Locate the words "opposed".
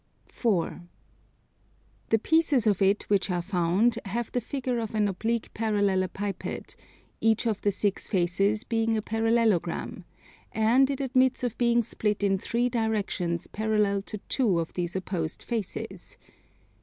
14.95-15.43